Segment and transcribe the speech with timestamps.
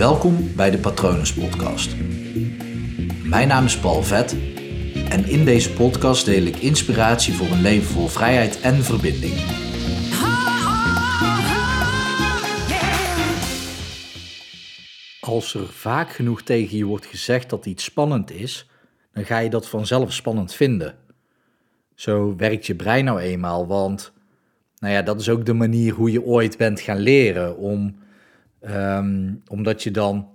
[0.00, 1.96] Welkom bij de Patronus Podcast.
[3.24, 4.36] Mijn naam is Paul Vet
[5.08, 9.34] en in deze podcast deel ik inspiratie voor een leven vol vrijheid en verbinding.
[15.20, 18.70] Als er vaak genoeg tegen je wordt gezegd dat iets spannend is,
[19.12, 20.94] dan ga je dat vanzelf spannend vinden.
[21.94, 24.12] Zo werkt je brein nou eenmaal, want
[24.78, 27.99] nou ja, dat is ook de manier hoe je ooit bent gaan leren, om,
[28.60, 30.28] ehm, omdat je dan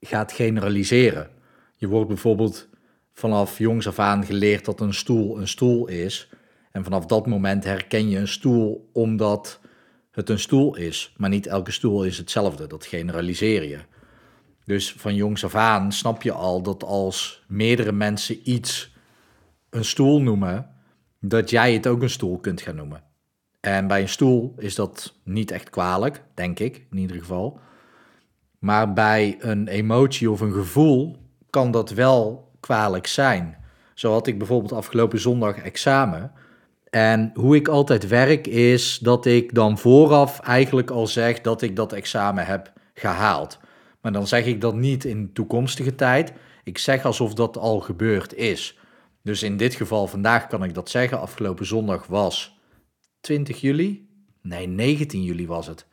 [0.00, 1.30] gaat generaliseren.
[1.76, 2.68] Je wordt bijvoorbeeld
[3.12, 6.28] vanaf jongs af aan geleerd dat een stoel een stoel is.
[6.72, 9.60] En vanaf dat moment herken je een stoel omdat
[10.10, 11.14] het een stoel is.
[11.16, 13.78] Maar niet elke stoel is hetzelfde, dat generaliseer je.
[14.64, 18.94] Dus van jongs af aan snap je al dat als meerdere mensen iets
[19.70, 20.70] een stoel noemen,
[21.20, 23.05] dat jij het ook een stoel kunt gaan noemen.
[23.66, 27.60] En bij een stoel is dat niet echt kwalijk, denk ik in ieder geval.
[28.58, 31.16] Maar bij een emotie of een gevoel
[31.50, 33.56] kan dat wel kwalijk zijn.
[33.94, 36.32] Zo had ik bijvoorbeeld afgelopen zondag examen.
[36.90, 41.76] En hoe ik altijd werk is dat ik dan vooraf eigenlijk al zeg dat ik
[41.76, 43.58] dat examen heb gehaald.
[44.00, 46.32] Maar dan zeg ik dat niet in toekomstige tijd.
[46.64, 48.78] Ik zeg alsof dat al gebeurd is.
[49.22, 51.20] Dus in dit geval, vandaag kan ik dat zeggen.
[51.20, 52.55] Afgelopen zondag was
[53.26, 54.08] 20 juli.
[54.42, 55.86] Nee, 19 juli was het.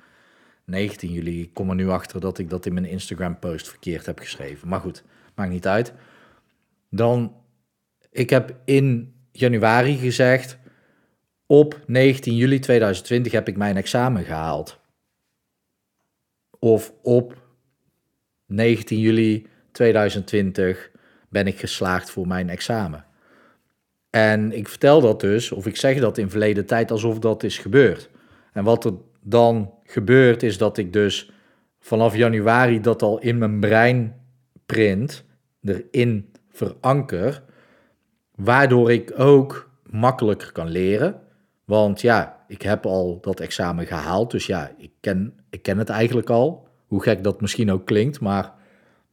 [0.65, 1.41] 19 juli.
[1.41, 4.67] Ik kom er nu achter dat ik dat in mijn Instagram-post verkeerd heb geschreven.
[4.67, 5.03] Maar goed,
[5.35, 5.93] maakt niet uit.
[6.89, 7.35] Dan,
[8.11, 10.57] ik heb in januari gezegd,
[11.45, 14.79] op 19 juli 2020 heb ik mijn examen gehaald.
[16.59, 17.37] Of op
[18.45, 20.91] 19 juli 2020
[21.29, 23.05] ben ik geslaagd voor mijn examen.
[24.15, 27.57] En ik vertel dat dus, of ik zeg dat in verleden tijd alsof dat is
[27.57, 28.09] gebeurd.
[28.51, 31.31] En wat er dan gebeurt is dat ik dus
[31.79, 34.15] vanaf januari dat al in mijn brein
[34.65, 35.25] print,
[35.63, 37.43] erin veranker,
[38.35, 41.19] waardoor ik ook makkelijker kan leren.
[41.65, 45.89] Want ja, ik heb al dat examen gehaald, dus ja, ik ken, ik ken het
[45.89, 46.67] eigenlijk al.
[46.87, 48.53] Hoe gek dat misschien ook klinkt, maar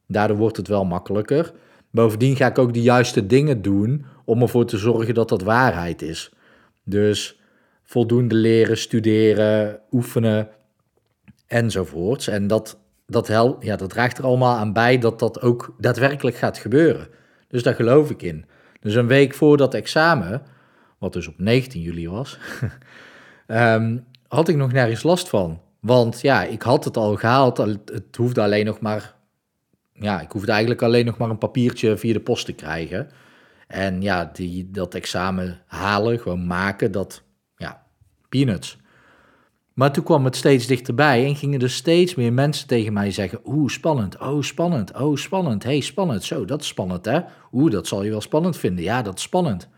[0.06, 1.52] daardoor wordt het wel makkelijker.
[1.91, 6.02] Bovendien ga ik ook de juiste dingen doen om ervoor te zorgen dat dat waarheid
[6.02, 6.32] is.
[6.84, 7.41] Dus
[7.82, 10.48] voldoende leren, studeren, oefenen
[11.46, 12.28] enzovoorts.
[12.28, 16.36] En dat, dat, hel, ja, dat draagt er allemaal aan bij dat dat ook daadwerkelijk
[16.36, 17.08] gaat gebeuren.
[17.48, 18.44] Dus daar geloof ik in.
[18.80, 20.42] Dus een week voor dat examen,
[20.98, 22.38] wat dus op 19 juli was,
[23.46, 23.98] ehm,
[24.28, 25.60] had ik nog nergens last van.
[25.80, 27.56] Want ja, ik had het al gehaald.
[27.56, 29.14] Het hoefde alleen nog maar.
[29.92, 33.10] Ja, ik hoefde eigenlijk alleen nog maar een papiertje via de post te krijgen.
[33.70, 37.22] En ja, die, dat examen halen, gewoon maken, dat,
[37.56, 37.86] ja,
[38.28, 38.78] peanuts.
[39.72, 43.41] Maar toen kwam het steeds dichterbij en gingen er steeds meer mensen tegen mij zeggen:
[43.44, 46.25] Oeh, spannend, oh, spannend, oh, spannend, hey, spannend.
[46.25, 47.20] Zo, dat is spannend, hè?
[47.53, 48.84] Oeh, dat zal je wel spannend vinden.
[48.84, 49.69] Ja, dat is spannend.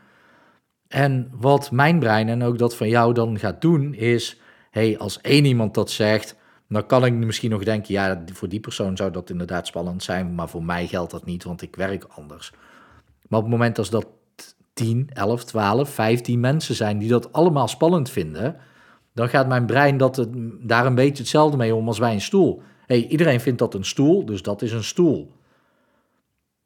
[0.89, 5.21] En wat mijn brein en ook dat van jou dan gaat doen, is: hey, als
[5.21, 6.37] één iemand dat zegt,
[6.69, 10.35] dan kan ik misschien nog denken: ja, voor die persoon zou dat inderdaad spannend zijn,
[10.35, 12.53] maar voor mij geldt dat niet, want ik werk anders.
[13.33, 14.07] Maar op het moment als dat
[14.73, 18.57] 10, 11, 12, 15 mensen zijn die dat allemaal spannend vinden,
[19.15, 20.29] dan gaat mijn brein dat het,
[20.61, 22.63] daar een beetje hetzelfde mee om als bij een stoel.
[22.87, 25.33] Hey, iedereen vindt dat een stoel, dus dat is een stoel.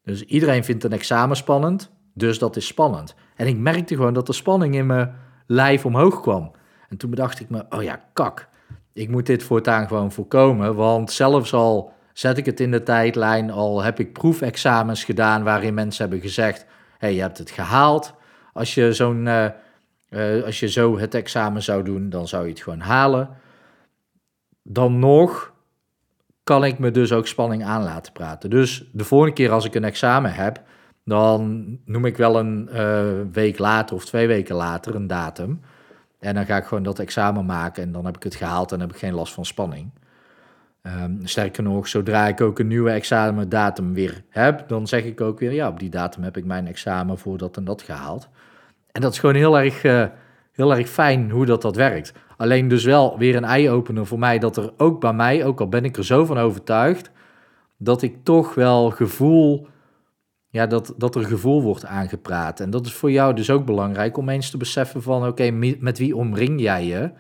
[0.03, 3.15] Dus iedereen vindt een examen spannend, dus dat is spannend.
[3.37, 5.15] En ik merkte gewoon dat de spanning in mijn
[5.47, 6.53] lijf omhoog kwam.
[6.89, 8.49] En toen bedacht ik me, oh ja, kak.
[8.93, 13.51] Ik moet dit voortaan gewoon voorkomen, want zelfs al zet ik het in de tijdlijn,
[13.51, 16.67] al heb ik proefexamens gedaan waarin mensen hebben gezegd,
[16.99, 18.15] hey, je hebt het gehaald.
[18.53, 19.47] Als je, uh,
[20.11, 23.29] uh, als je zo het examen zou doen, dan zou je het gewoon halen.
[24.63, 25.53] Dan nog
[26.43, 28.51] kan ik me dus ook spanning aan laten praten.
[28.51, 30.63] Dus de volgende keer als ik een examen heb,
[31.05, 35.61] dan noem ik wel een uh, week later of twee weken later een datum.
[36.19, 38.81] En dan ga ik gewoon dat examen maken en dan heb ik het gehaald en
[38.81, 39.91] heb ik geen last van spanning.
[40.87, 45.39] Um, sterker nog, zodra ik ook een nieuwe examendatum weer heb, dan zeg ik ook
[45.39, 48.29] weer, ja, op die datum heb ik mijn examen voor dat en dat gehaald.
[48.93, 50.05] En dat is gewoon heel erg, uh,
[50.53, 52.13] heel erg fijn hoe dat, dat werkt.
[52.37, 55.69] Alleen dus wel weer een eye-opener voor mij, dat er ook bij mij, ook al
[55.69, 57.11] ben ik er zo van overtuigd,
[57.77, 59.67] dat ik toch wel gevoel,
[60.49, 62.61] ja, dat, dat er gevoel wordt aangepraat.
[62.61, 65.51] En dat is voor jou dus ook belangrijk om eens te beseffen van, oké,
[65.81, 67.11] met wie omring jij je?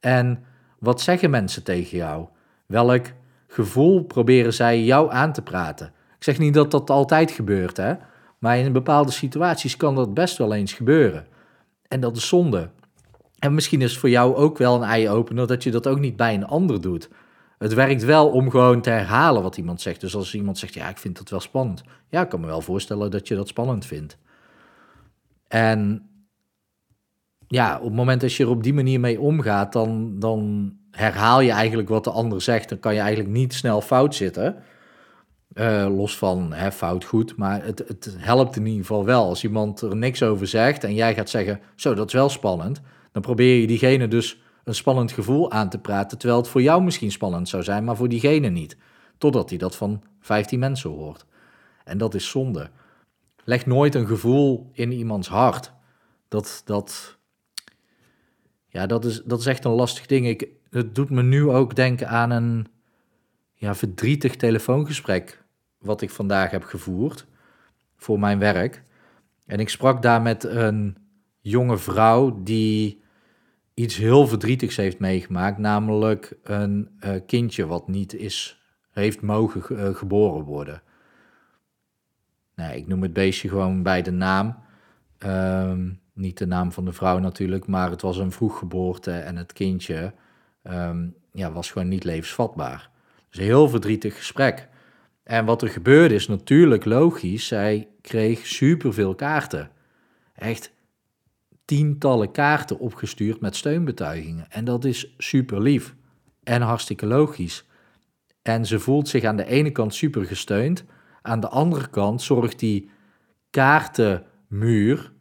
[0.00, 0.44] En
[0.78, 2.26] wat zeggen mensen tegen jou?
[2.66, 3.06] Welk
[3.46, 5.86] gevoel proberen zij jou aan te praten?
[6.16, 7.94] Ik zeg niet dat dat altijd gebeurt, hè?
[8.38, 11.26] maar in bepaalde situaties kan dat best wel eens gebeuren.
[11.88, 12.70] En dat is zonde.
[13.38, 16.16] En misschien is het voor jou ook wel een eye-opener dat je dat ook niet
[16.16, 17.08] bij een ander doet.
[17.58, 20.00] Het werkt wel om gewoon te herhalen wat iemand zegt.
[20.00, 21.82] Dus als iemand zegt, ja, ik vind dat wel spannend.
[22.08, 24.18] Ja, ik kan me wel voorstellen dat je dat spannend vindt.
[25.48, 26.08] En
[27.48, 31.40] ja, op het moment dat je er op die manier mee omgaat, dan, dan herhaal
[31.40, 32.68] je eigenlijk wat de ander zegt.
[32.68, 34.62] Dan kan je eigenlijk niet snel fout zitten.
[35.54, 39.28] Uh, los van hè, fout goed, maar het, het helpt in ieder geval wel.
[39.28, 42.80] Als iemand er niks over zegt en jij gaat zeggen, zo, dat is wel spannend,
[43.12, 46.82] dan probeer je diegene dus een spannend gevoel aan te praten, terwijl het voor jou
[46.82, 48.76] misschien spannend zou zijn, maar voor diegene niet.
[49.18, 51.26] Totdat hij dat van 15 mensen hoort.
[51.84, 52.70] En dat is zonde.
[53.44, 55.72] Leg nooit een gevoel in iemands hart.
[56.28, 57.15] Dat, dat,
[58.76, 60.26] ja, dat, is, dat is echt een lastig ding.
[60.26, 62.66] Ik, het doet me nu ook denken aan een
[63.54, 65.42] ja, verdrietig telefoongesprek
[65.78, 67.26] wat ik vandaag heb gevoerd
[67.96, 68.82] voor mijn werk.
[69.46, 70.96] En ik sprak daar met een
[71.40, 73.02] jonge vrouw die
[73.74, 79.94] iets heel verdrietigs heeft meegemaakt, namelijk een uh, kindje wat niet is, heeft mogen uh,
[79.94, 80.82] geboren worden.
[82.54, 84.56] Nee, ik noem het beestje gewoon bij de naam.
[85.18, 89.52] Ehm, niet de naam van de vrouw natuurlijk, maar het was een vroeggeboorte en het
[89.52, 90.12] kindje
[90.62, 92.90] um, ja, was gewoon niet levensvatbaar.
[93.28, 94.68] Dus een heel verdrietig gesprek.
[95.22, 99.70] En wat er gebeurde is natuurlijk logisch, zij kreeg superveel kaarten.
[100.34, 100.72] Echt
[101.64, 104.50] tientallen kaarten opgestuurd met steunbetuigingen.
[104.50, 105.94] En dat is super lief
[106.42, 107.64] en hartstikke logisch.
[108.42, 110.84] En ze voelt zich aan de ene kant super gesteund,
[111.22, 112.90] aan de andere kant zorgt die
[113.50, 115.12] kaartenmuur,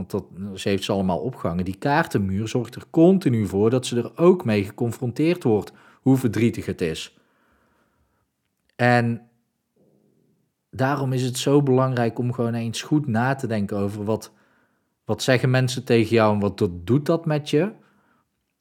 [0.00, 3.96] want dat, ze heeft ze allemaal opgehangen, die kaartenmuur zorgt er continu voor dat ze
[3.96, 7.18] er ook mee geconfronteerd wordt hoe verdrietig het is.
[8.76, 9.28] En
[10.70, 14.32] daarom is het zo belangrijk om gewoon eens goed na te denken over wat,
[15.04, 17.72] wat zeggen mensen tegen jou en wat doet dat met je.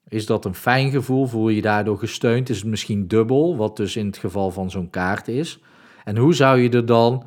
[0.08, 1.26] Is dat een fijn gevoel?
[1.26, 2.50] Voel je je daardoor gesteund?
[2.50, 5.60] Is het misschien dubbel, wat dus in het geval van zo'n kaart is?
[6.04, 7.24] En hoe zou je er dan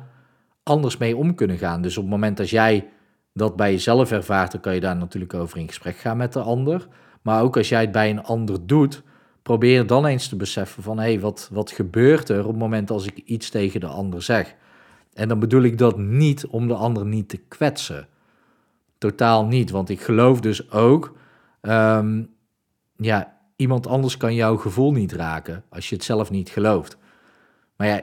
[0.63, 1.81] anders mee om kunnen gaan?
[1.81, 2.92] Dus op het moment dat jij
[3.33, 6.41] dat bij jezelf ervaart, dan kan je daar natuurlijk over in gesprek gaan met de
[6.41, 6.87] ander.
[7.21, 9.03] Maar ook als jij het bij een ander doet,
[9.41, 12.91] probeer dan eens te beseffen van hé, hey, wat, wat gebeurt er op het moment
[12.91, 14.55] als ik iets tegen de ander zeg?
[15.13, 18.07] En dan bedoel ik dat niet om de ander niet te kwetsen.
[18.97, 21.17] Totaal niet, want ik geloof dus ook,
[21.61, 22.29] um,
[22.95, 26.97] ja, iemand anders kan jouw gevoel niet raken als je het zelf niet gelooft.
[27.75, 28.01] Maar ja,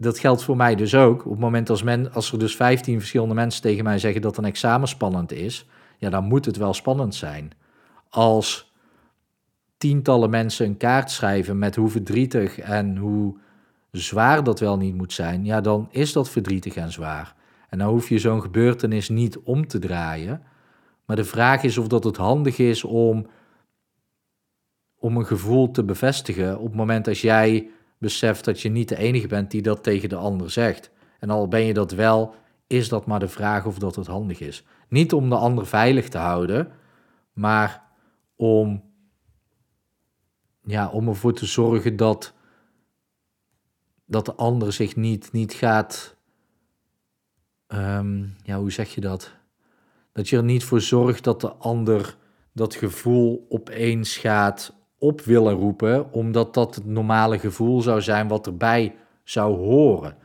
[0.00, 1.24] dat geldt voor mij dus ook.
[1.24, 4.36] Op het moment als, men, als er dus 15 verschillende mensen tegen mij zeggen dat
[4.36, 5.66] een examen spannend is,
[5.98, 7.50] ja, dan moet het wel spannend zijn.
[8.08, 8.72] Als
[9.76, 13.36] tientallen mensen een kaart schrijven met hoe verdrietig en hoe
[13.90, 17.34] zwaar dat wel niet moet zijn, ja, dan is dat verdrietig en zwaar.
[17.68, 20.42] En dan hoef je zo'n gebeurtenis niet om te draaien.
[21.04, 23.26] Maar de vraag is of dat het handig is om,
[24.98, 28.96] om een gevoel te bevestigen op het moment als jij beseft dat je niet de
[28.96, 30.90] enige bent die dat tegen de ander zegt.
[31.18, 32.34] En al ben je dat wel,
[32.66, 34.64] is dat maar de vraag of dat het handig is.
[34.88, 36.72] Niet om de ander veilig te houden,
[37.32, 37.84] maar
[38.36, 38.82] om,
[40.62, 42.34] ja, om ervoor te zorgen dat,
[44.04, 46.16] dat de ander zich niet, niet gaat.
[47.68, 49.32] Um, ja, hoe zeg je dat?
[50.12, 52.16] Dat je er niet voor zorgt dat de ander
[52.52, 58.46] dat gevoel opeens gaat op willen roepen, omdat dat het normale gevoel zou zijn wat
[58.46, 60.16] erbij zou horen.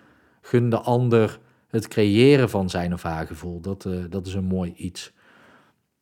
[0.41, 1.39] Gun de ander
[1.73, 3.59] het creëren van zijn of haar gevoel.
[3.59, 5.13] Dat, uh, dat is een mooi iets.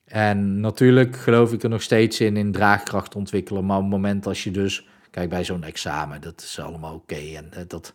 [0.06, 3.66] En natuurlijk geloof ik er nog steeds in, in draagkracht ontwikkelen.
[3.66, 7.16] Maar op het moment als je dus, kijk bij zo'n examen, dat is allemaal oké.
[7.16, 7.94] en uh, dat,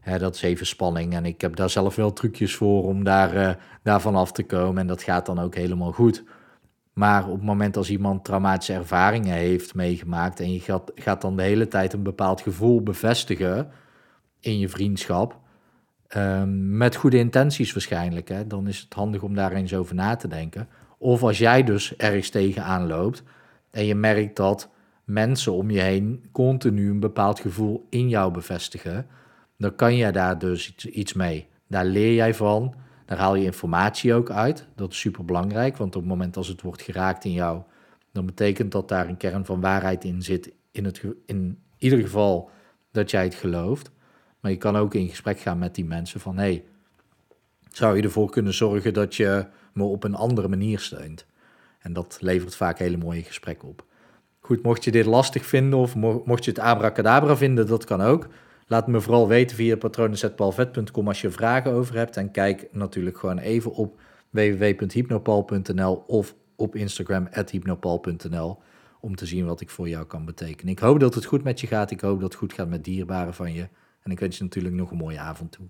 [0.00, 1.14] hè, dat is even spanning.
[1.14, 3.50] En ik heb daar zelf wel trucjes voor om daar, uh,
[3.82, 4.80] daarvan af te komen.
[4.80, 6.24] En dat gaat dan ook helemaal goed.
[6.92, 11.36] Maar op het moment als iemand traumatische ervaringen heeft meegemaakt en je gaat, gaat dan
[11.36, 13.70] de hele tijd een bepaald gevoel bevestigen
[14.40, 15.40] in je vriendschap,
[16.16, 20.16] um, met goede intenties waarschijnlijk, hè, dan is het handig om daar eens over na
[20.16, 20.68] te denken.
[20.98, 23.22] Of als jij dus ergens tegenaan loopt
[23.70, 24.70] en je merkt dat
[25.04, 29.06] mensen om je heen continu een bepaald gevoel in jou bevestigen,
[29.58, 31.48] dan kan jij daar dus iets mee.
[31.68, 32.74] Daar leer jij van.
[33.06, 34.66] Daar haal je informatie ook uit.
[34.74, 37.62] Dat is super belangrijk, want op het moment als het wordt geraakt in jou,
[38.12, 40.52] dan betekent dat daar een kern van waarheid in zit.
[40.70, 42.50] In, het, in ieder geval
[42.90, 43.90] dat jij het gelooft.
[44.40, 46.64] Maar je kan ook in gesprek gaan met die mensen van hey,
[47.70, 51.26] zou je ervoor kunnen zorgen dat je me op een andere manier steunt?
[51.78, 53.84] En dat levert vaak hele mooie gesprekken op.
[54.40, 58.28] Goed, mocht je dit lastig vinden of mocht je het abracadabra vinden, dat kan ook.
[58.66, 62.16] Laat me vooral weten via patronesetpalvet.com als je vragen over hebt.
[62.16, 64.00] En kijk natuurlijk gewoon even op
[64.30, 68.58] www.hypnopal.nl of op Instagram hypnopal.nl
[69.00, 70.72] om te zien wat ik voor jou kan betekenen.
[70.72, 71.90] Ik hoop dat het goed met je gaat.
[71.90, 73.68] Ik hoop dat het goed gaat met dierbaren van je.
[74.02, 75.66] En ik wens je natuurlijk nog een mooie avond toe.